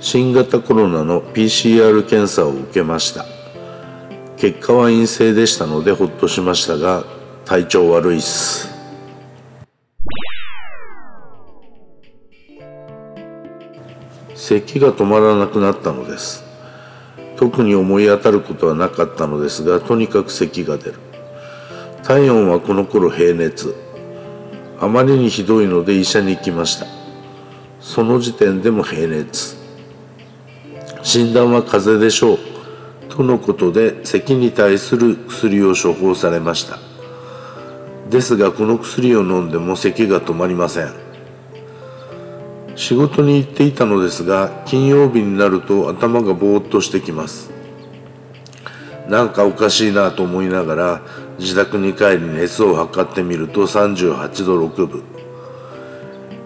[0.00, 3.24] 新型コロナの PCR 検査を受けました。
[4.36, 7.02] 結果は陰性でしたのでほっとしましたが
[7.44, 8.72] 体調悪いっす。
[14.36, 16.44] 咳が止まらなくなったのです。
[17.36, 20.94] 特に思い当たることはなかったのですがとにかく咳が出る。
[22.04, 23.74] 体温はこの頃平熱。
[24.80, 26.86] あまりにひどいので医者に行きました。
[27.80, 29.57] その時点でも平熱。
[31.02, 32.38] 診断は風邪でしょう
[33.08, 36.78] とのことで咳に対する薬を処方されました。
[38.10, 40.92] ですがこの薬を飲んでも咳が止まりません。
[42.76, 47.50] 仕事に行っていたのですが金曜日になると頭がぼーっとしてきます。
[49.08, 51.02] なんかおかしいなと思いながら
[51.38, 55.02] 自宅に帰り熱を測ってみると38度6分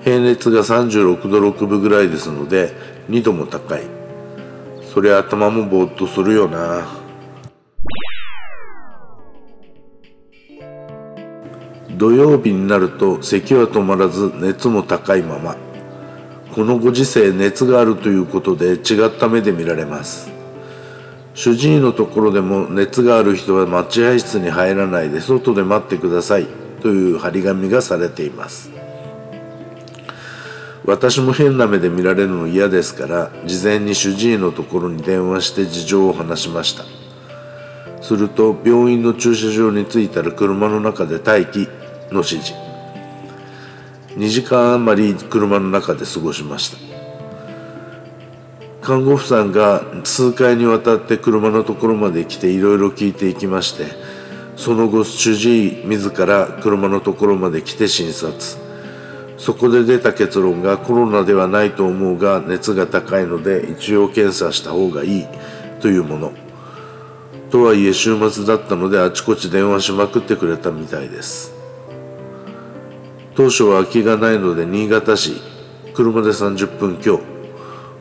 [0.04, 2.72] 平熱が36度6分ぐらいですので
[3.08, 4.01] 2度も高い。
[4.92, 6.86] そりゃ頭もぼーっとするよな。
[11.96, 15.56] 土曜日になると咳は止まらず熱も高いまま。
[16.54, 20.30] このご時世熱があるということで違った目で見られます。
[21.32, 26.46] 主治医のところでも熱がある人は待合室に入らないで外で待ってください
[26.82, 28.70] という張り紙がされています。
[30.84, 36.84] 私も変な目で見られるの嫌ですから事前に主治医のところに電話して事情を話しました。
[38.02, 41.68] すると病院の駐車場に着いたら車の中で待機
[42.10, 42.54] の指示。
[44.16, 46.92] 2時間余り車の中で過ごしました。
[48.82, 53.86] 看護婦さんが数回にわたって車のところまで来ていろいろ聞いていきまして
[54.56, 58.61] その後主治医自ら車のところまで来て診察。
[59.42, 65.26] そこで出た結論がコロナではないと思うが熱が高いので一応検査した方がいい
[65.80, 66.32] というもの。
[67.50, 71.52] とはいえ週末だったのであちこち電話しまくってくれたみたいです。
[73.34, 75.42] 当初は空きがないので新潟市
[75.92, 77.20] 車で30分強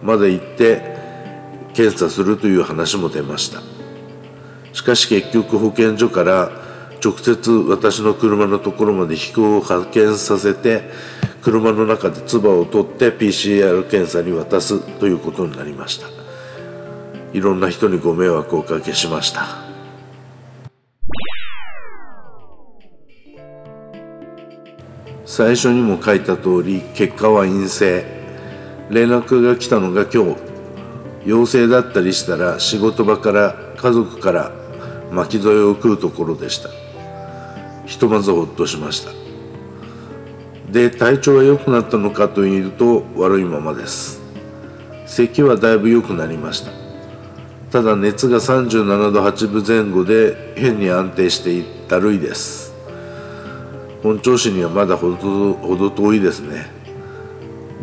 [0.03, 0.95] まで行って
[1.73, 3.63] 検査するという話も出ました。
[4.73, 6.51] しかし結局保健所から
[7.03, 10.83] 直接私の車のところまで飛行を派遣させて
[11.41, 16.07] 車の中で唾を取って PCR 検査に渡すということになりました。
[17.33, 19.45] いろんな人にご迷惑をおかけしました。
[25.25, 28.05] 最初にも書いた通り結果は陰性。
[28.89, 30.35] 連絡が来たのが今日。
[31.25, 34.51] 陽性だったりしたら仕事場から家族から
[35.11, 36.69] 巻き添えを食うところでした。
[37.85, 39.20] ひとまずほっとしました。
[40.71, 44.21] で体調は良くなったのかというと悪いままです。
[45.05, 46.71] 咳はだいぶ良くなりました。
[47.71, 52.73] ただ熱が37度8分前後で変に安定してだるいです。
[54.01, 56.71] 本調子にはまだほど遠いですね。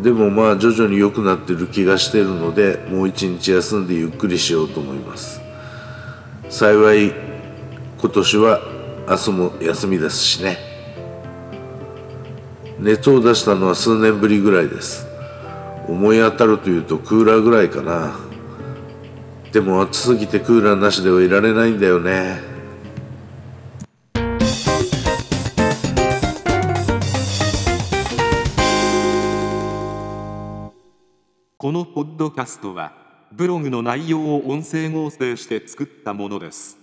[0.01, 5.41] でもまあ徐々に良くなってる気がしてるのでもう一日休んでゆっくりしようと思います。
[6.49, 7.13] 幸い
[7.99, 8.61] 今年は
[9.07, 10.68] 明日も休みですしね。
[12.79, 15.05] 熱を出したのは数年ぶりぐらいです
[15.87, 18.17] 思い当たるというとクーラーぐらいかな
[19.51, 22.49] でも暑すぎてクーラーなしではいられないんだよね
[31.57, 32.93] このポッドキャストは、
[33.33, 36.77] ブログの内容を音声合成して作ったものです。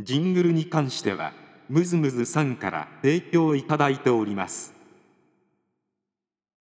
[0.00, 1.32] ジングルに関しては、
[1.68, 4.81] ムズムズさんから提供いただいております。